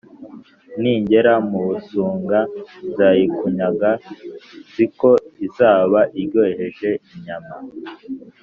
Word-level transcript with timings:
nigera 0.81 1.33
mu 1.49 1.59
busuga 1.67 2.39
nzayikunyaga, 2.89 3.91
nzi 4.67 4.85
ko 4.99 5.11
izaba 5.47 5.99
iryoheje 6.19 6.89
inyama!» 7.15 7.53